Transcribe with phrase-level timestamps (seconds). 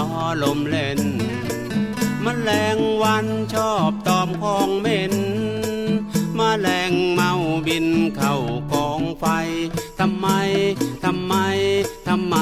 [0.00, 0.12] ล้อ
[0.44, 1.00] ลมเล่น
[2.24, 5.14] มแมลงวันชอบตอมของเหม็น
[6.38, 7.32] มแมลงเมา
[7.66, 7.86] บิน
[8.16, 8.36] เข้า
[8.72, 9.24] กองไฟ
[10.00, 10.26] ทำไม
[11.04, 11.34] ทำไม
[12.08, 12.36] ทำไม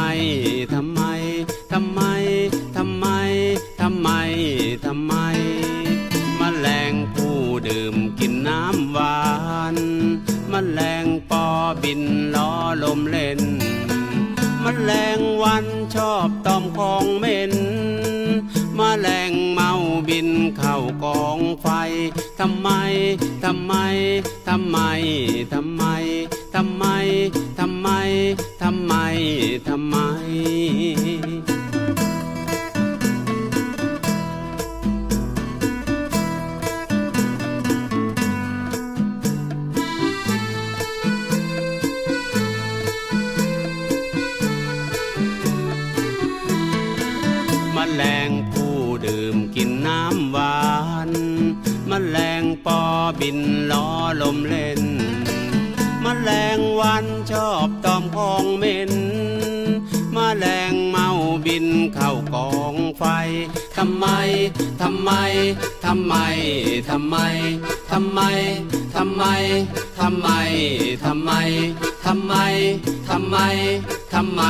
[0.72, 0.87] ทำ
[23.44, 23.74] ทำไม
[24.48, 24.78] ทำไม
[25.52, 25.84] ทำไม
[26.54, 26.84] ทำไม
[27.58, 27.88] ทำไม
[28.60, 28.94] ทำไม
[29.68, 29.96] ทำไม
[53.20, 53.38] บิน
[53.70, 53.88] ล้อ
[54.22, 54.82] ลมเล่น
[56.04, 58.92] มแมลงวันชอบตอมของเหม็น
[60.16, 61.08] มแมลงเมา
[61.46, 63.04] บินเข้ากองไฟ
[63.76, 64.06] ทำไม
[64.80, 65.10] ทำไม
[65.84, 66.14] ทำไม
[67.90, 68.22] ทำไม ทำไม
[68.96, 69.22] ทำไม
[69.98, 70.28] ทำไม
[71.06, 71.26] ทำไม
[72.04, 72.34] ทำไม
[73.08, 73.36] ทำไม
[74.12, 74.42] ทำไม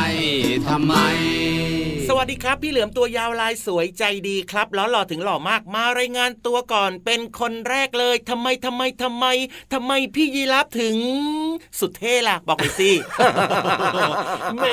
[0.68, 9.24] ทำไม สวัสดีครับ พี่เหลือมตัวยาวลายสวยใจดีครับแล้วหล่อถึงหล่อมากมารายงานตัวก่อนเป็นคนแรกเลยทำไมทำไมทำไม
[9.72, 10.96] ทำไมพี่ยีรับถึง
[11.80, 12.90] สุดเท่ล่ะ บอกไปสิ
[14.56, 14.66] แหม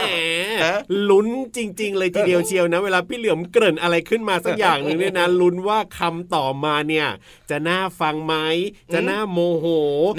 [1.10, 7.08] ลุ้นจริง ๆ เลยทีเดียวเชียวนะ เวลาพี่เหลือมเกริ่นอะไรขึ้นมาสักอย่างหนึ่งเนี่ยนะลุ้นว่าคำต่อมาเนี่ย
[7.50, 8.36] จะน่าฟังไหม
[8.94, 9.66] จะน่าโมโห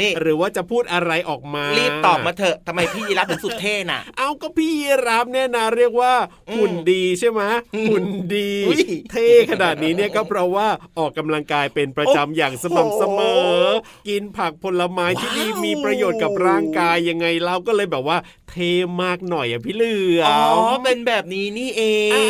[0.00, 4.72] นี่หรือว่าจะพูดอะไรออกมารีบตอบมาเถอะทำไมพี่ยีรับถึงสุดเท่น่ะ เอาก็พี่
[5.08, 6.12] รับเนี่ยนะเรียกว่า
[6.54, 7.42] หุ่นดีใช่ไหม
[7.88, 8.80] หุ่นดีอุ๊ย
[9.10, 10.68] เท่ขนาดนี้เนี่ยก็เพราะว่า
[10.98, 13.20] ออกกำลังกายเป็นประจำอย่างสม่ำเสม
[13.58, 13.62] อ
[14.08, 18.18] กินผักผลไม้ที่ดีว้าวมีประโยชน์กับร่างกายยังไงเราก็เลยแบบว่า
[18.50, 18.72] เท่
[19.02, 22.22] มากหน่อยอะพี่เหลืออ๋อมเป็นแบบนี้นี่เองอ่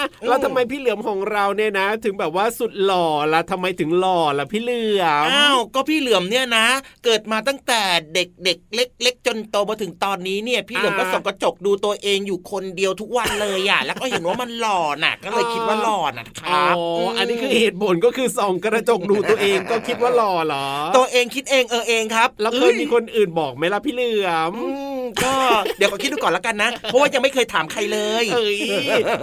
[0.00, 6.66] าแล้วทำไมพี่เหลือมของเราเนี่ยนะ ถึงแบบว่าสุดหล่อละทำไมถึงหล่อละพี่เหลือมอ้าวก็พี่เหลือมเนี่ยนะ
[7.04, 7.82] เกิดมาตั้งแต่
[8.14, 16.80] เด็กเด็กๆเล็ก ๆ จนโตมาถึงตอนนี้เนี่ย พี่เหลือมก็ส่องกระจกดูตัวเองอยู่คนเดียวทุกวันเลยอะแล้วก็เห็นว่ามันหล่อน่ะ ก็เลยคิดว่าหล่อน่ะคอ๋อรับอ
[17.18, 24.83] อันนี้คือเหตุผลก็คือส่องกระจกดูตัวเองก็คิดว่าหล่อเหรอ ตัวเองคิดเองเออเองครับ แล้วเคยมีคนอื่นบอกไหมล่ะพี่เหลือมอืม
[25.24, 25.34] ก็
[25.78, 28.58] เดี๋ยวขอคิดดูก่อนแล้วกันนะ เพราะว่ายังไม่เคยถามใครเลยเอ้ย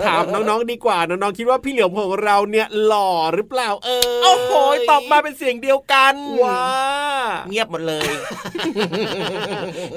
[0.07, 4.51] ถามน้องๆดีกว่าน้องๆคิดว่าพี่เหลือมของเราเนี่ยหล่อหรือเปล่าเออโอ้โห
[4.89, 6.13] ตอบมาเป็นเสียงเดียวกัน
[6.43, 6.63] ว้า
[7.49, 8.09] เงียบหมดเลย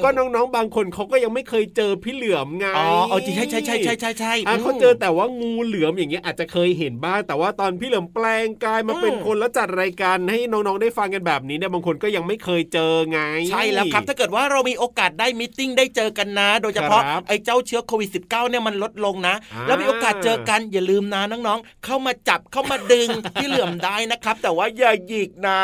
[0.03, 25.61] ก็น้องๆบางคนเขาก็ยังไม่เคยเจอพี่เหลือมไงอ๋อเอาจริงใช่ใช่ใช่ใช่ใช่ใช่อะเขาเจอแต่ว่างูเหลือมอย่างเงี้ยอาจจะเคยเห็นบ้าง แต่ว่าตอนพี่เหลือมแปลงกายมาเป็นคนแล้วจัดรายการให้น้องๆได้ฟังกันแบบนี้เนี่ยบางคนก็ยังไม่เคยเจอไง ใช่แล้วครับ ถ้าเกิดว่าเรามีโอกาสได้มิทติ้งได้เจอกันนะ โดยเฉพาะครับไอ้เจ้าเชื้อโควิด -19 เนี่ยมันลดลงนะอ่าแล้วมีโอกาสเจอกันอย่าลืมนะน้องๆ เข้ามาจับเข้ามาดึงพี่เหลื่อมได้นะครับ แต่ว่าอย่าหยิกนะ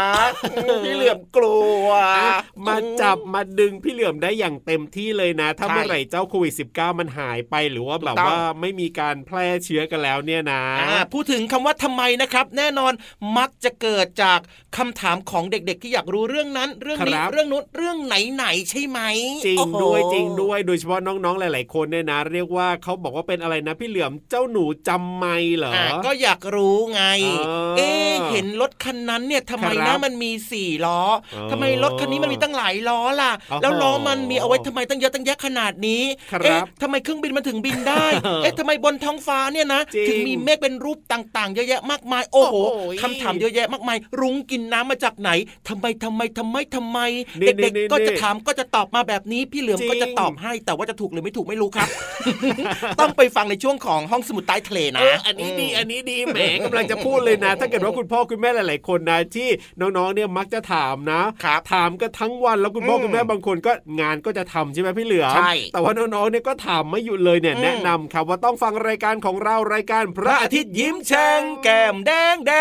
[0.85, 1.87] พี่เหลื่อมกลัว
[2.25, 12.93] อะมาจับมาดึงพี่เหลือมได้อย่างเต็มที่เลยนะ ถ้าใช่เมื่อไหร่เจ้าโควิด -19 มันหายไปหรือว่าแบบถูกต้องว่าไม่มีการแพร่เชื้อกันแล้วเนี่ยนะอ่าพูดถึงคำว่าทำไมนะครับ แน่นอน
[13.39, 14.41] มักจะเกิดจาก
[14.77, 19.01] คำถามของเด็กๆ ที่อยากรู้เรื่องนั้น เรื่องนี้ครับเรื่องนู้นเรื่องไหนๆใช่ไหม
[19.47, 27.03] จริงโอ้โหด้วยจริงด้วย โดยเฉพาะน้องๆหลาย ๆ คนเนี่ยนะ เรียกว่าเขาบอกว่าเป็นอะไรนะพี่เหลือมเจ้าหนูจำไม่เหรออ่าก็อยากรู้ไง
[27.47, 31.01] อ๋อเอ๊ะเห็นรถคันนั้นเนี่ยทำไมครันะบมันมีสี่ล้อ
[31.35, 36.03] อ๋อทำไมรถคันนี้มันมีตั้งหลายล้อล่ะโอ้โหแล้วล้อมันมีเอาไว้ทำไมตั้งเยอะตั้งแยะขนาดนี้
[36.33, 38.07] ครับเอ๊ะทำไมเครื่องบินมันถึงบินได้
[38.43, 45.31] เอ๊ะทำไมบนท้องฟ้าเนี่ยนะจริงถึงมีเมฆเป็นรูปต่างๆ เยอะแยะมากมายโอ้โหโอ้โหคำถามเยอะแยะมากมาย รุ้งกินน้ำมาจากไหน
[45.69, 46.99] ทำไมทำไมทำไมทำไม
[47.41, 51.89] นี่เด็กนี่ๆก็จะนี่ถามก็จะตอบมาแบบนี้พี่เหลือมจริงก็จะตอบให้แต่ว่าจะถูกหรือไม่ถูกไม่รู้ครับ
[53.01, 59.49] ต้องไปฟังในช่วงของห้องสมุดใต้ทะเลนะเอออันนี้ดีอันนี้ดีแหมกำลังจะพูดเลยนะ ถ้าเกิดว่าคุณพ่อคุณแม่หลายๆคนนะที่
[59.81, 72.53] น้องๆเนี่ยมักจะถามนะครับถามกันทั้งวันแล้วคุณพ่ออืมคุณแม่บางคนก็งานก็จะทำใช่ไหมพี่เหลือมใช่แต่ว่าน้องๆเนี่ยก็ถามไม่หยุดเลยเนี่ยอืมแนะนำครับว่าต้องฟังรายการของเรารายการพพระระอาอาทิทิตตย์ย์ยิ้ยิ้มมแฉ่แฉ่งงแก้มแดงแด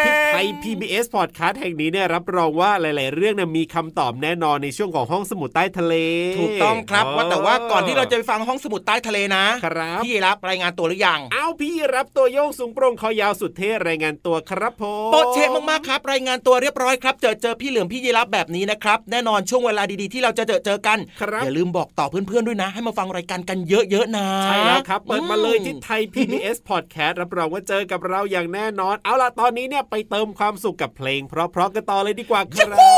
[0.00, 5.94] งที่ไทย PBS Podcast แห่งนี้เนี่ยรับรองว่าหลาย ๆ เรื่องเนี่ยมีคำตอบแน่นอนในช่วงของห้องสมุดใต้ทะเล
[6.38, 15.38] ถูกต้องครับว่าแต่ว่าก่อนที่เราจะไปฟังห้องสมุดใต้ทะเลนะครับพี่รับรายงานตัวหรือยังเอาพี่รับตัวโยงสูงโปร่งคอยาวสุดเท่รายงานตัวครับผมโปรเช
[15.70, 32.88] มากๆครับ รายงานตัวเรียบร้อยครับเจอเจอพี่เหลือมพี่ยีรับแบบนี้นะครับแน่นอนช่วงเวลาดีๆที่เราจะเจอเจอกันครับอย่าลืมบอกต่อเพื่อนๆด้วยนะ ให้มาฟังรายการกันเยอะๆนะใช่แล้วครับเปิดมาเลยที่อืไทย PBS Podcast รับรองว่าเจอกับเราอย่างแน่นอน เอาล่ะตอนนี้เนี่ยไปเติมความสุขกับเพลง เพราะๆกันต่อเลยดีกว่าครั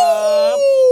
[0.57, 0.86] บ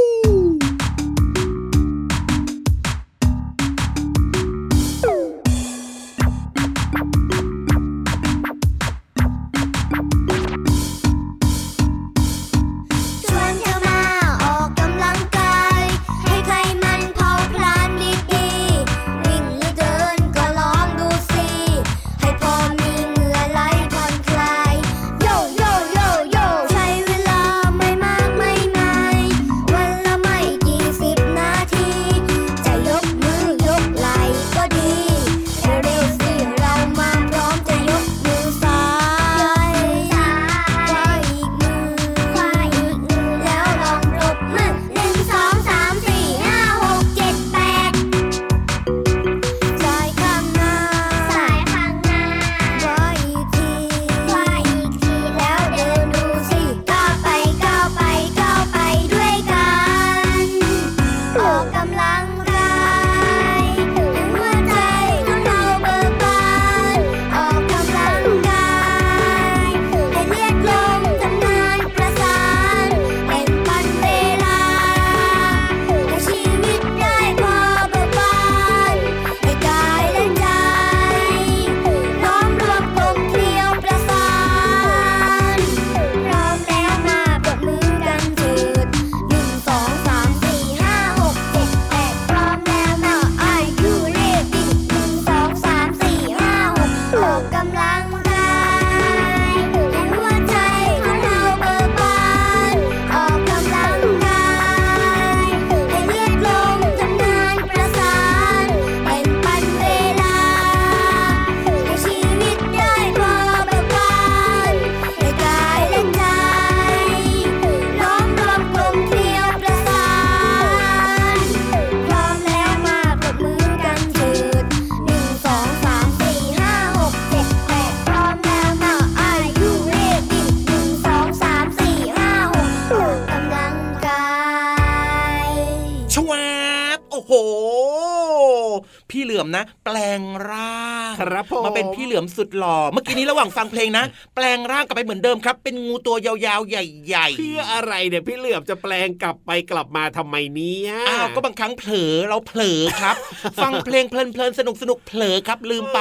[139.14, 140.20] พี่เหลือมนะ แปลง
[140.50, 153.16] ร่างครับผมมาเป็นพี่เหลือมสุดหล่อเมื่อกี้นี้ระหว่างฟังเพลงนะ แปลงร่างกลับไปเหมือนเดิมครับ เป็นงูตัวยาวๆใหญ่ๆเพื่ออะไรเนี่ยพี่เหลือบจะแปลงกลับไปกลับมาทำไมเนี่ยอ้าวก็บางครั้งเผลอเราเผลอครับ
[153.62, 155.98] ฟังเพลงเพลินๆสนุกสนุกๆเผลอครับ ลืมไป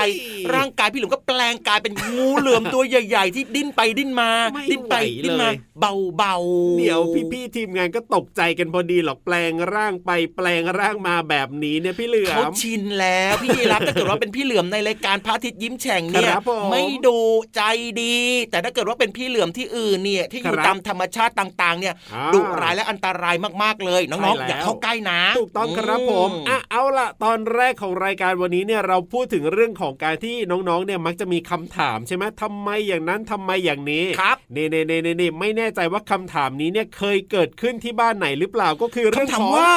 [0.54, 4.30] ร่างกายพี่เหลือมก็แปลงกายเป็นงูเหลือมตัวใหญ่ ๆ ที่ดิ้นไปดิ้นมา
[4.72, 5.50] ดิ้นไปดิ้นมา
[5.80, 7.00] เบาๆเดี๋ยว
[7.32, 17.18] พี่ๆทีมงานก็ตกใจกันพอดีหรอกแปลงร่างไปแปลงร่างมาแบบนี้เนี่ยพี่เหลือเขามชินแล้ว พี่ยีรับถ้าเกิดว่าเป็นพี่เหลือมในรายการพระอาทิตย์ยิ้มแฉ่งเนี่ยครับผมไม่ดู
[17.56, 17.62] ใจ
[18.02, 18.16] ดี
[18.52, 39.74] แต่ถ้าเกิดว่าเป็นพี่เหลือมที่อื่นเนี่ยที่อยู่ครับตามธรรมชาติต่างๆ เนี่ยอ่าดุร้ายและอันตรายมากๆเลยน้องใช่ๆแล้วอย่าเข้าใกล้นะถูกต้องครับผมอือะเอาล่ะ ตอนแรกของรายการวันนี้เนี่ยเราพูดถึงเรื่องของการที่น้องๆเนี่ยมักจะมีคำถามใช่ไหมทำไมอย่างนั้นทำไมอย่างนี้ครับเน่เน่เน่เน่ไม่แน่ใจว่าคำถามนี้เนี่ยเคยเกิดขึ้นที่บ้านไหนหรือเปล่าก็คือเรื่องคำถามของว่า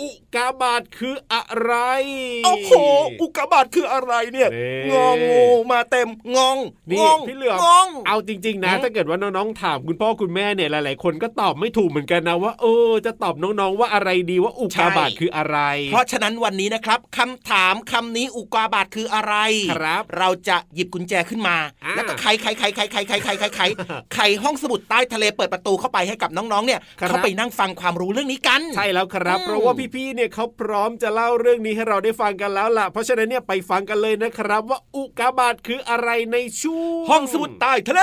[0.00, 1.72] อุกาบาตคืออะไร
[2.44, 2.72] โอ้โห
[3.20, 6.56] อุกกาบาตคืออะไรเนี่ยนี่งองูมาเต็มงง
[6.90, 15.58] นี่งงพี่เหลือมงงเอาจริง ๆ นะอืมถ้าเกิดว่าน้องๆถามคุณพ่อคุณแม่เนี่ยหลายๆ คนก็ตอบไม่ถูกเหมือนกันนะว่าเออจะตอบน้องๆว่าอะไรดีว่าอุกาบาตคืออะไร
[15.92, 19.34] เพราะฉะนั้นวันนี้นะครับคำถามคำนี้อุกาบาตคืออะไร
[19.72, 23.60] ครับ เราจะหยิบกุญแจขึ้นมาอ่าแล้วก็ไขไขไขไขไขไขไขไขไข
[24.14, 38.02] ไขห้องสมุดใต้ทะเลเปิดประตูเข้าไปให้กับน้องๆเนี่ยครับเขาไปนั่งฟังความรู้เรื่องนี้กัน ใช่แล้วครับอืมเพราะว่าพี่ๆเนี่ยเขาพร้อมจะเล่าเรื่องนี้ให้เราได้ฟังกันแล้วล่ะ เพราะฉะนั้นเนี่ยไปฟังกันเลยนะครับ ว่าอุกาบาตคืออะไรในช่วงห้องสมุดใต้ทะเล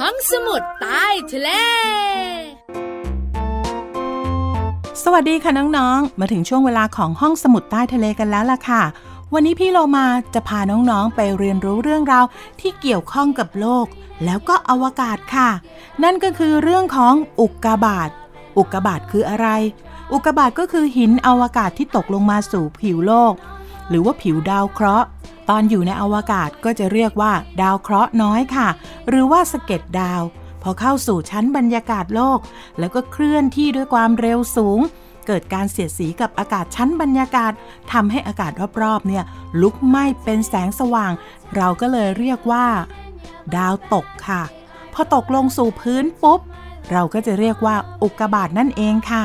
[0.00, 1.50] ห้องสมุดใต้ทะเล
[5.04, 8.82] สวัสดีค่ะน้องๆ มาถึงช่วงเวลาของห้องสมุดใต้ทะเลกันแล้วล่ะค่ะ
[9.34, 12.24] วันนี้พี่โลมาจะพาน้องๆไปเรียนรู้เรื่องราว
[12.60, 13.86] ที่เกี่ยวข้องกับโลก
[14.24, 15.48] แล้วก็อวกาศค่ะ
[16.02, 18.10] นั่นก็คือเรื่องของอุกกาบาต
[18.58, 19.48] อุกกาบาตคืออะไร
[20.12, 23.34] อุกกาบาตก็คือหินอวกาศที่ตกลงมาสู่ผิวโลก
[23.88, 25.06] หรือว่าผิวดาวเคราะห์
[25.48, 27.32] ตอนอยู่ในอวกาศก็จะเรียกว่า
[27.62, 28.68] ดาวเคราะห์น้อยค่ะ
[29.08, 30.22] หรือว่าสะเก็ดดาว
[30.62, 32.38] พอเข้าสู่ชั้นบรรยากาศโลก
[32.78, 34.80] แล้วก็เคลื่อนที่ด้วยความเร็วสูง
[35.26, 37.52] เกิดการเสียดสีกับอากาศชั้นบรรยากาศ
[37.92, 39.24] ทำให้อากาศรอบๆเนี่ย
[39.60, 41.12] ลุกไหม้เป็นแสงสว่าง
[41.56, 42.66] เราก็เลยเรียกว่า
[43.56, 44.42] ดาวตกค่ะ
[44.92, 46.40] พอตกลงสู่พื้นปุ๊บ
[46.90, 49.24] เราก็จะเรียกว่าอุกกาบาตนั่นเองค่ะ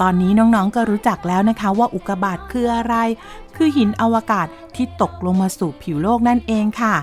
[0.00, 2.94] ตอนนี้น้องๆก็รู้จักแล้วนะคะว่าอุกกาบาตคืออะไร
[3.56, 4.46] คือหินอวกาศ
[4.76, 6.94] ที่ตกลงมาสู่ผิวโลกนั่นเองค่ะ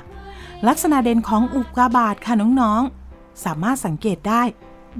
[0.67, 4.41] ลักษณะเด่นของอุกกาบาตค่ะน้องๆสามารถสังเกตได้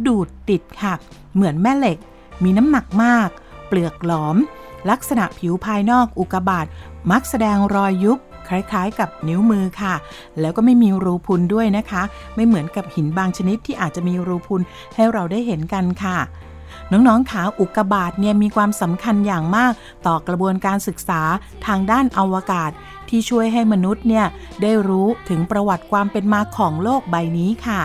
[0.08, 0.94] ดูดติดค่ะ
[1.34, 1.98] เหมือนแม่เหล็ก
[2.44, 3.30] มีน้ำหนักมาก
[3.68, 4.38] เปลือกหลอม
[4.90, 6.66] ลักษณะผิวภายนอกอุกบาต
[7.12, 9.96] มักแสดงรอยยุบคล้ายๆ กับนิ้วมือค่ะ
[10.40, 12.04] แล้วก็ไม่มีรูพุนด้วยนะคะ
[12.36, 14.62] ไม่เหมือนกับหินบางชนิดที่อาจจะมีรูพุน
[14.96, 16.18] ให้เราได้เห็นกันค่ะ
[16.92, 19.74] น้องๆขาอุกกาบาตเนี่ยมีความสำคัญอย่างมาก
[20.08, 21.22] ต่อกระบวนการศึกษา
[21.66, 22.72] ทางด้านอวกาศ
[23.10, 24.26] ที่ช่วยให้มนุษย์เนี่ย
[24.62, 27.82] ได้รู้ถึงประวัติความเป็นมาของโลกใบนี้ค่ะ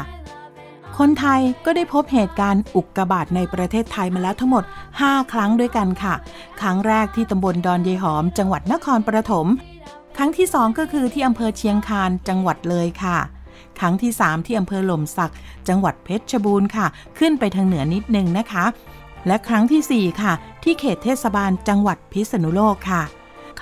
[0.99, 4.65] คนไทยก็ได้พบเหตุการณ์อุกกาบาตในประเทศไทยมาแล้วทั้งหมด
[4.99, 6.15] 5 ครั้งด้วยกันค่ะ
[6.61, 9.47] ครั้งแรกที่ตำบลดอนยายหอม จังหวัดนครปฐม
[10.17, 13.19] ครั้งที่ 2 ก็คือที่อำเภอเชียงคานจังหวัดเลยค่ะ
[13.79, 15.33] ครั้งที่ 3 ที่อำเภอหล่มสัก
[15.69, 16.87] จังหวัดเพชรบูรณ์ค่ะ
[17.19, 18.65] ขึ้นไปทางเหนือนิดนึงนะคะ
[19.27, 20.33] และครั้งทีสี่4 ค่ะ
[20.63, 23.03] ที่เขตเทศบาลจังหวัดพิษณุโลกค่ะ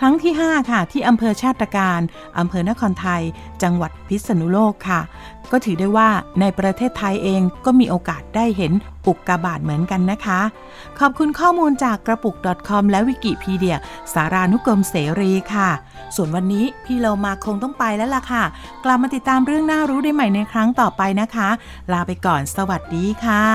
[0.02, 2.00] ครั้งที่ 5 ค่ะ ที่อำเภอชาติการ
[2.38, 3.23] อำเภอนครไทย
[3.62, 5.00] จังหวัดพิษณุโลกค่ะ
[5.50, 6.09] ก็ถือได้ว่า
[6.40, 8.73] ในประเทศไทยเองก็มีโอกาสได้เห็น
[9.07, 10.40] อุกกาบาตเหมือนกันนะคะ
[10.99, 12.37] ขอบคุณข้อมูลจากกระปุก
[12.69, 13.78] .com และวิกิพีเดีย
[14.12, 15.71] สารานุกรมเสรีค่ะ
[16.16, 18.45] ส่วนวันนี้พี่เรามาคงต้องไปแล้วล่ะค่ะ
[18.85, 21.49] กลับมาติดตามเรื่องน่ารู้ได้ใหม่ในครั้งต่อไปนะคะ
[21.92, 23.47] ลาไปก่อนสวัสดีค่ะ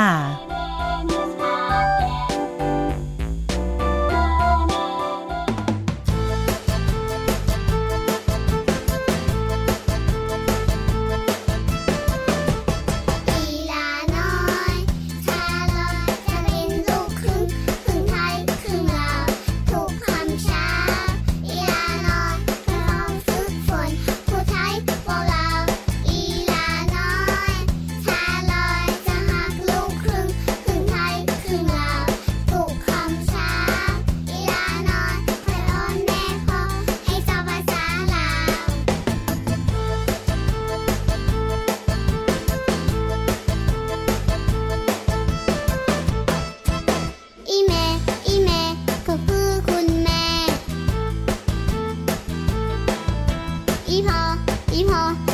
[54.96, 55.25] อี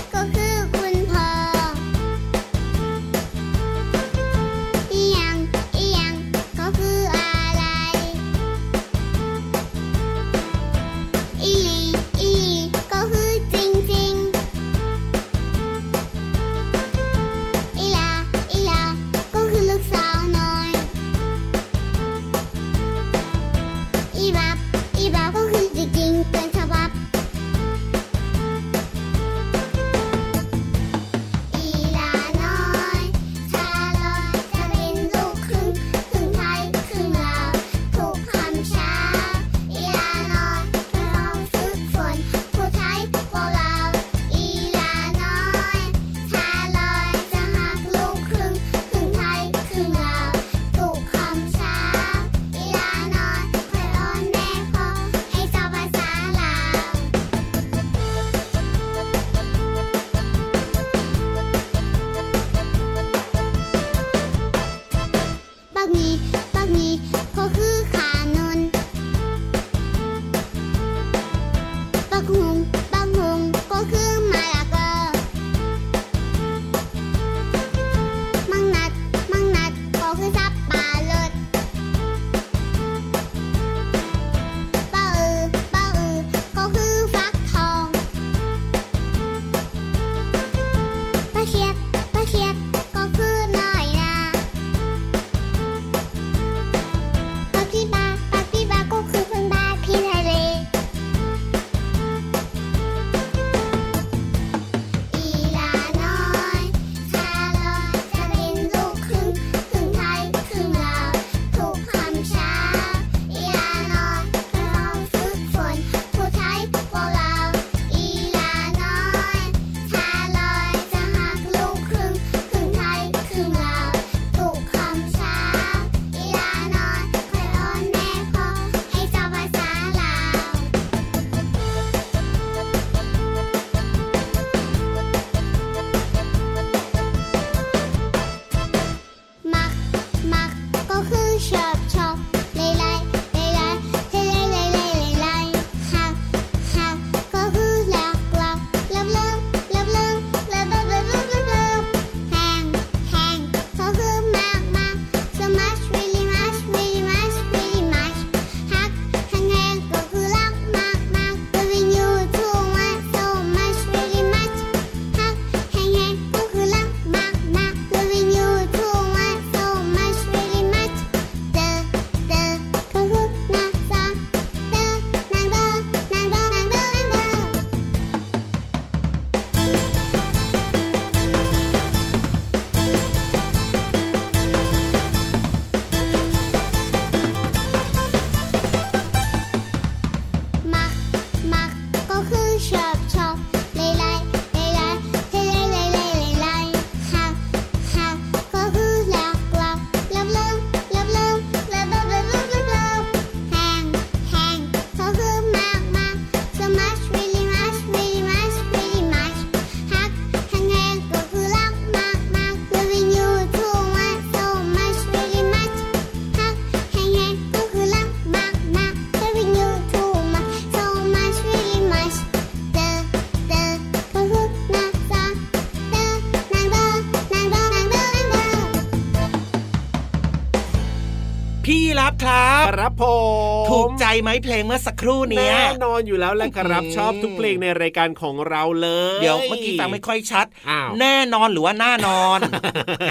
[233.69, 233.71] ค
[234.11, 242.39] รับครับผมถูกใจไหมเพลงเมื่อสักครู่เนี้ยแน่นอนอยู่แล้วแหละครับอืมชอบทุกเพลงในรายการของเราเลย เดี๋ยวเมื่อกี้ฟังไม่ค่อยชัดอ้าวแน่นอนหรือว่าหน้านอน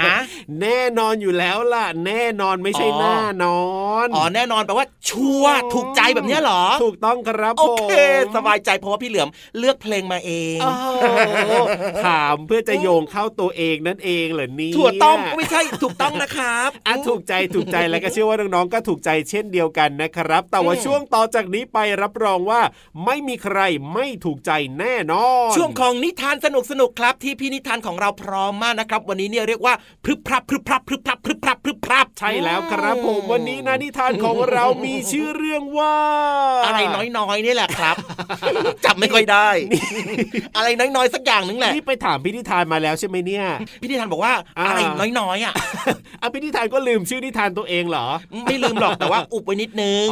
[0.02, 0.19] ฮะ
[0.61, 3.62] แน่นอนอยู่แล้วล่ะ แน่นอนไม่ใช่อ๋อหน้านอ
[4.04, 7.92] นอ๋อแน่นอนแปลว่าชัวร์ถูกใจแบบเนี้ยเหรอ ถูกต้องครับโอเค
[8.26, 9.28] ผมสบายใจเพราะว่าพี่เหลือม
[9.59, 10.73] เลือกเพลงมาเองโอ้
[11.48, 11.53] โห
[12.07, 22.61] ถามเพื่อจะโยงเข้าตัวเองนั่นเองเหรอเนี่ยถั่วต้มก็ไม่ใช่ถูกต้องนะครับอะถูกใจถูกใจแล้วก็เชื่อว่าน้องๆก็ถูกใจเช่นเดียวกันนะครับ แต่ว่าอืมช่วงต่อจากนี้ไปรับรองว่า
[23.05, 23.59] ไม่มีใคร
[23.94, 29.74] ไม่ถูกใจแน่นอน ช่วงของนิทานสนุกสนุกๆครับ ที่พี่นิทานของเราพร้อมมากนะครับ วันนี้เนี่ยเรียกว่า
[30.05, 35.96] พรึบพรับพรึบพรับพรึบพรับพรึบพรับพรึบพรับใช่แล้วครับผมวันนี้นะนิทานของเรามีชื่อเรื่องว่า
[36.64, 36.79] อะไร
[37.16, 37.96] น้อยๆนี่แหละครับ
[38.85, 39.49] จำ ไม่ค่อยได้
[40.57, 43.45] อะไรน้อยๆสักอย่างหนึงแหละนี่ไปถามพี่นิทานมาแล้วใช่ไหมเนี่ย
[43.81, 44.81] พี่นิทานบอกว่าอ่าอะไร
[45.21, 45.55] น้อยๆอะ
[46.23, 48.07] อะพี่นิทานก็ลืมชื่อนิทานตัวเองเหรอ
[48.45, 50.07] ไม่ลืมหรอกแต่ว่าอุบไว้นิดนึง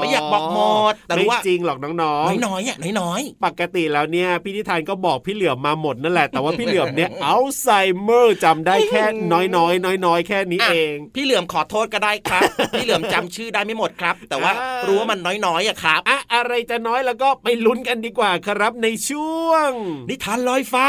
[0.00, 0.60] ไม่อยากบอกหม
[0.92, 2.18] ดแต่รู้ว่าไม่จริงหรอกน้องน้อ
[2.60, 12.42] ยๆอะน้อยๆปกติแล้วเนี่ยพี่นิทานก็บอกพี่เหลือมมาหมดนั่นแหละแต่ว่าพี่เหลือมเนี่ยอัลไซเมอร์จำได้แค่น้อยๆน้อยๆแค่นี้ๆะเอง พี่เหลือมขอโทษก็ได้ครับ
[12.74, 19.70] พี่เหลือมจำชื่อได้ไม่หมดครับ แต่ว่าอ่ารู้รู้ว่ามันน้อยๆอะครับอะอะไรจะน้อยแล้วก็ไปลุ้นกันดีกว่าครับ ในช่วง
[20.10, 20.88] นิทานลอยฟ้า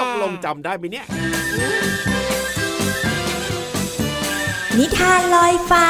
[0.00, 1.06] ตกลงจำได้ไหมเนี่ย
[4.78, 5.86] นิทานลอยฟ้า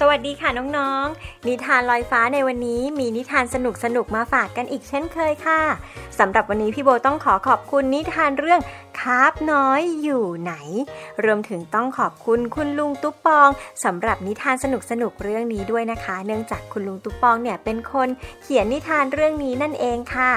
[0.00, 3.56] สวัสดีค่ะน้องๆ นิทานลอยฟ้าในวันนี้มีนิทานส
[3.96, 5.60] นุกๆมาฝากกันอีกเช่นเคยค่ะ
[6.18, 8.60] สำหรับวันนี้พี่โบต้องขอขอบคุณนิทานเรื่อง
[9.06, 10.54] คาบน้อยอยู่ไหน
[11.24, 13.48] รวมถึงต้องขอบคุณคุณลุงตุ๊ปปอง
[13.84, 14.66] สำหรับนิทานส
[15.02, 18.08] สนุกๆเรื่องนี้ด้วยนะคะ เนื่องจากคุณลุงตุ๊ปปองเนี่ยเป็นคน
[18.42, 20.32] เขียนนิทานเรื่องนี้นั่นเองค่ะ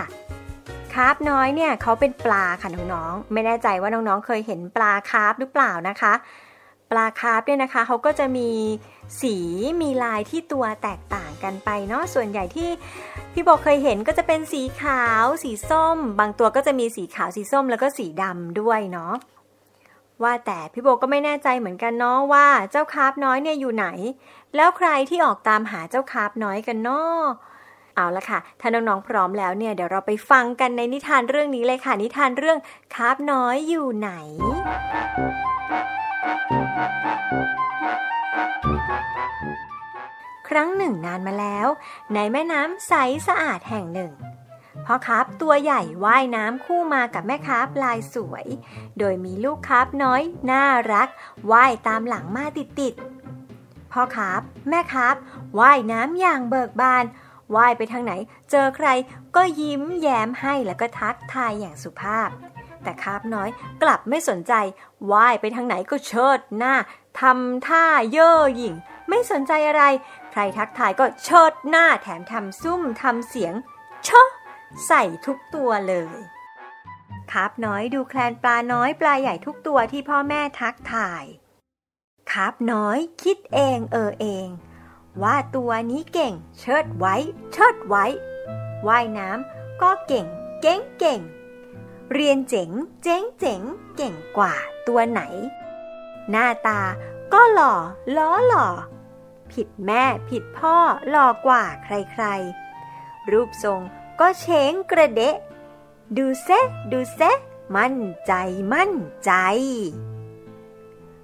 [0.94, 6.14] คาร์ปน้อยเนี่ยเขาเป็นปลาค่ะน้องๆไม่แน่ใจว่าน้องๆเคยเห็นปลาคาร์ปหรือเปล่านะคะ
[6.92, 8.50] ปลาคาร์ปเนี่ยนะคะเขาก็จะมี
[9.22, 9.36] สี
[9.82, 12.70] มีลายที่ตัวแตกต่างกันไปเนาะส่วนใหญ่ที่
[13.34, 19.14] พี่โบเคยเห็นก็จะเป็นสีขาว สีส้ม บางตัวก็จะมีสีขาวสีส้มแล้วก็สีดำด้วยเนาะ
[20.24, 23.88] ว่าแต่พี่โบก็ไม่แน่ใจเหมือนกันเนาะว่าเจ้าคาร์ปน้อยเนี่ยอยู่ไหน
[24.56, 27.22] แล้วใครที่ออกตามหาเจ้าคาร์ปน้อยกันเนาะ
[27.96, 32.58] เอาละค่ะ ถ้าน้องๆพร้อมแล้วเนี่ยเดี๋ยวเราไปฟังกันในนิทานเรื่องนี้เลยค่ะ นิทานเรื่อง
[32.96, 34.12] คาร์ปน้อยอยู่ไหน
[40.48, 41.68] ครั้งหนึ่งนานมาแล้ว
[42.14, 42.94] ในแม่น้ำใส
[43.28, 44.12] สะอาดแห่งหนึ่ง
[44.86, 48.46] พ่อคาร์ปตัวใหญ่ว่ายน้ำคู่มากับแม่คาร์ปลายสวย
[49.00, 51.10] โดยมีลูกครับน้อยน่ารัก
[51.52, 55.16] ว่ายตามหลังมาติดๆพ่อครับแม่ครับ
[55.60, 57.06] ว่ายน้ำอย่างเบิกบาน
[57.56, 58.14] ว่ายไปทางไหน
[58.52, 58.88] เจอใคร
[59.36, 62.30] ก็ยิ้มแย้มให้แล้วก็ทักทายอย่างสุภาพ
[62.84, 63.50] แต่คาบน้อย
[63.84, 64.54] กลับไม่สนใจ
[65.12, 66.74] ว่ายไปทางไหนก็เชิดหน้า
[67.22, 68.76] ทำท่าเย่อหยิ่ง
[69.10, 69.84] ไม่สนใจอะไร
[70.32, 73.54] ใครทักทายก็เชิดหน้าแถมทำซุ่มทำเสียง
[74.04, 74.30] เชอะ
[74.88, 76.18] ใส่ทุกตัวเลย
[77.32, 81.24] คาบน้อยดูแคลนปลาน้อยปลาใหญ่ทุกตัวที่พ่อแม่ทักทาย
[82.32, 84.48] คาบน้อยคิดเองเออเอง
[85.24, 87.16] ว่าตัวนี้เก่ง เชิดไว้
[87.54, 88.06] เชิดไว้
[88.88, 90.26] ว่ายน้ำก็เก่ง
[90.62, 91.20] เก่งเก่ง
[92.14, 92.70] เรียนเจ๋ง
[93.04, 93.62] เจ๋งเจ๋ง
[93.96, 94.54] เก่งกว่า
[94.88, 95.22] ตัวไหน
[96.30, 96.82] หน้าตา
[97.34, 97.74] ก็หล่อ
[98.18, 98.68] ล้อหล่อ
[99.52, 100.76] ผิดแม่ผิดพ่อ
[101.10, 103.82] หล่อกว่าใครๆ รูปทรง
[104.20, 105.36] ก็เช้งกระเดะ
[106.18, 106.50] ดูเซ
[106.92, 107.22] ดูเซ
[107.76, 108.34] มั่นใจ
[108.74, 108.94] มั่น
[109.26, 109.32] ใจ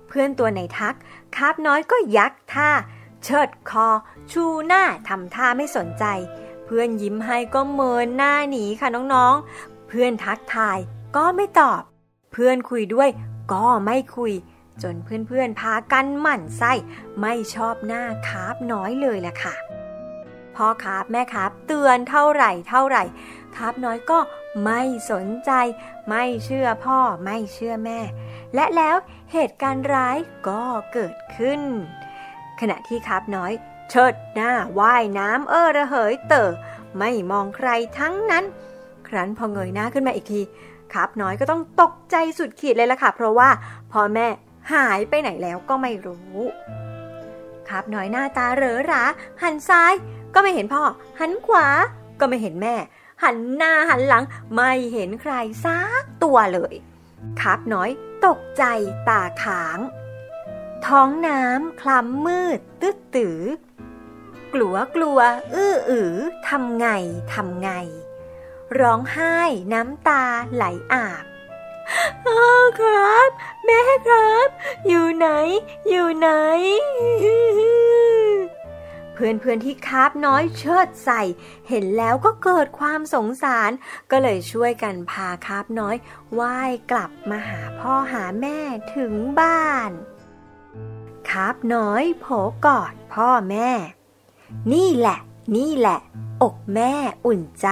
[0.07, 0.95] เพื่อนตัวไหนทัก
[1.35, 2.69] คาบน้อยก็ยักท่า
[3.23, 3.87] เชิดคอ
[4.31, 6.05] ชูหน้าทำท่าไม่สนใจ
[6.65, 10.77] เพื่อนยิ้มให้ก็เมินหน้าหนีค่ะน้องๆ พื่อนทักทาย
[11.15, 11.81] ก็ไม่ตอบ
[12.31, 13.09] เพื่อนคุยด้วย
[13.53, 14.33] ก็ไม่คุย
[14.83, 16.73] จนเพื่อนๆพากันหมั่นไส้
[17.21, 19.53] ไม่ชอบหน้าคาบน้อยเลยแหละค่ะ
[20.55, 23.03] พ่อคาบแม่คาบเตือนเท่าไหร่เท่าไหร่
[23.55, 24.19] คาบน้อยก็
[24.63, 24.81] ไม่
[25.11, 25.51] สนใจ
[26.09, 27.99] ไม่เชื่อพ่อไม่เชื่อแม่
[28.55, 28.95] และแล้ว
[29.33, 31.61] เหตุการณ์ร้ายก็เกิดขึ้น
[32.59, 33.51] ขณะที่คาบน้อย
[33.89, 36.51] เชิดหน้าว่ายน้ำเออระเหยเตอ
[36.97, 38.45] ไม่มองใครทั้งนั้น
[39.07, 40.41] ครั้นพอเงยหน้าขึ้นมาอีกที
[40.93, 43.49] คาบน้อยก็ต้องตกใจสุดขีดเลยล่ะค่ะ เพราะว่า
[43.91, 44.27] พ่อแม่
[44.73, 46.35] หายไปไหนแล้วก็ไม่รู้
[47.67, 49.03] คาบน้อยหน้าตาเหรอหรา
[49.41, 49.93] หันซ้าย
[50.33, 50.83] ก็ไม่เห็นพ่อ
[51.19, 51.67] หันขวา
[52.19, 52.75] ก็ไม่เห็นแม่
[53.23, 54.23] หันหน้าหันหลัง
[54.55, 55.33] ไม่เห็นใคร
[55.65, 56.73] ซักตัวเลย
[57.39, 57.89] คาบน้อย
[58.25, 58.63] ตกใจ
[59.09, 59.79] ตาขาง
[60.85, 63.39] ท้องน้ำคล้ำมืด ตึ๊ดตือ
[64.53, 65.19] กลัวกลัว
[65.53, 66.15] อื้ออือ
[66.47, 66.87] ทำไง
[67.33, 67.71] ทำไง
[68.79, 69.37] ร้องไห้
[69.73, 70.23] น้ำตา
[70.53, 71.07] ไหลอา
[72.25, 72.43] บอ
[72.79, 73.29] ครับ
[73.65, 74.49] แม่ครับ
[74.87, 75.27] อยู่ไหน
[75.89, 76.29] อยู่ไหน
[79.13, 81.21] เพื่อนเพื่อนที่คาบน้อยเชิดใส่
[81.69, 83.71] เห็นแล้วก็เกิดความสงสาร
[84.11, 85.95] ก็เลยช่วยกันพาคาบน้อย
[86.39, 88.59] ว่ายกลับมาหาพ่อหาแม่
[88.95, 89.91] ถึงบ้าน
[91.29, 92.25] คาบน้อยโผ
[92.65, 93.69] กอดพ่อแม่
[94.73, 95.19] นี่แหละ
[95.55, 95.99] นี่แหละ
[96.43, 96.93] อกแม่
[97.25, 97.69] อุ่นใจ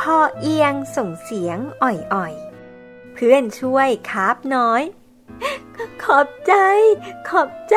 [0.00, 4.82] คอเอียงส่งเสียงอ่อยๆ เพื่อนช่วยคาบน้อย
[6.02, 6.54] ขอบใจ
[7.28, 7.76] ขอบใจ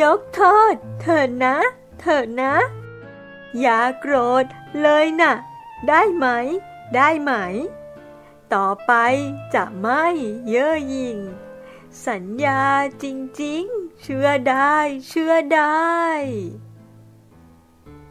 [0.00, 1.56] ยกโทษเธอนะ
[2.00, 2.54] เธอนะ
[3.60, 4.44] อย่าโกรธ
[4.80, 5.34] เลยนะ่ะ
[5.88, 6.26] ได้ไหม
[6.94, 7.32] ได้ไหม
[8.54, 8.92] ต่อไป
[9.54, 10.04] จะไม่
[10.48, 11.18] เย่อหยิ่ง
[12.06, 12.62] สัญญา
[13.02, 13.04] จ
[13.42, 14.76] ริงๆ เชื่อได้
[15.08, 15.92] เชื่อได้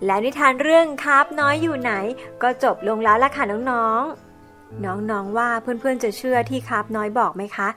[0.06, 1.94] และนิทานเรื่องครับน้อยอยู่ไหน
[2.42, 4.32] ก็จบลงแล้วล่ะค่ะน้องๆ
[4.86, 7.68] น้องๆว่าเพื่อนๆจะเชื่อที่ครับน้อยบอกไหมคะ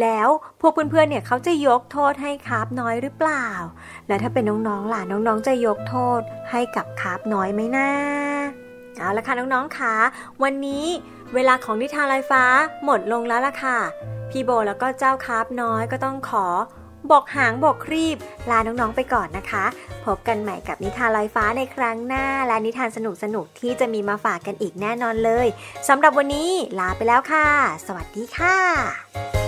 [0.00, 0.28] แล้ว
[0.60, 3.48] พวกเพื่อนๆเนี่ยเขาจะยกโทษให้ครับน้อยหรือเปล่า
[4.08, 7.88] และถ้าเป็นน้องๆล่ะน้องๆจะยกโทษให้กับครับน้อยไหมนะ
[8.96, 9.94] เอาละค่ะน้องๆค่ะ
[10.42, 10.84] วันนี้
[11.34, 12.44] เวลาของนิทานลอยฟ้า
[12.84, 13.78] หมดลงแล้วล่ะค่ะ
[14.30, 16.46] พี่โบแล้วก็เจ้าครับน้อยก็ต้องขอ
[17.10, 18.16] บอกหางบอกครีบ
[18.50, 19.64] ลาน้องๆไปก่อนนะคะ
[20.04, 22.98] พบกันใหม่กับนิทานลอยฟ้าในครั้งหน้า และนิทานส
[23.34, 25.46] นุกๆที่จะมีมาฝากกันอีกแน่นอนเลย
[25.88, 27.46] สำหรับวันนี้ลาไปแล้วค่ะ
[27.86, 29.39] สวัสดีค่ะ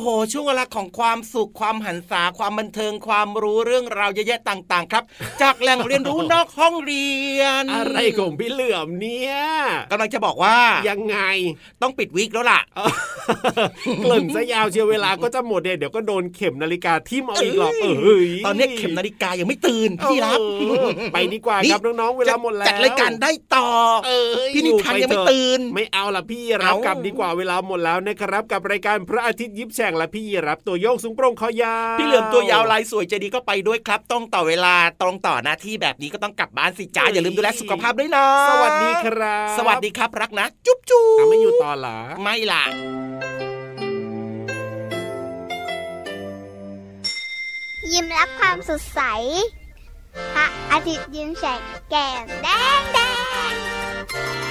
[0.00, 5.04] อ้โห ช่วงเวลาของความสุขความหันษาความบันเทิงความรู้เรื่องราวเยอะๆต่าง ๆ ครับ
[5.42, 7.08] จากแหล่งเรียนรู้นอกห้องเรี
[7.38, 9.34] ยน อะไรของพี่เหลือมเนี่ย
[9.90, 10.56] กำลังจะบอกว่า
[10.88, 11.18] ยังไง
[11.82, 12.60] ต้องปิดวิกแล้วล่ะ
[14.02, 17.86] เกลิ่นซะยาวเชียวเวลาก็จะหมดเดี๋ยวก็โดนเข็มนาฬิกาทิ่มเอาอีกหรอกเอ
[18.20, 20.38] อตอนนี้เข็มนาฬิกายังไม่ตื่นพี่รับ
[21.12, 23.68] ไปดีกว่าครับน้องๆเวลาหมดแล้วจัดรายการได้ต่อ
[24.54, 42.64] พี่นิทานยังไม่ตื่น ไม่เอาละพี่รับกลับดีกว่าเวลาหมดแล้วนะครับกับรายการพระอาทิตย์ยิบแฉ่งและพี่รับตัวโยงสูงโปร่งคอยาวพี่เหลือมตัวยาวลายสวยใจดีก็ไปด้วยครับ ต้องต่อเวลาตรงต่อหน้าที่แบบนี้ก็ต้องกลับบ้านสิจ้าอย่าลืมดูแลสุขภาพด้วยนะ สวัสดีครับ สวัสดีครับรักนะ จุ๊บจุ๊บไม่อยู่ต่อหรอไม่ล่ะ
[47.92, 49.00] ยิ้มรับความสดใส
[50.34, 52.48] พระอาทิตย์ยิ้มแฉกแก้มแด
[52.78, 52.98] งแด
[53.50, 54.47] ง